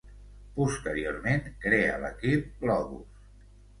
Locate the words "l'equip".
2.05-2.49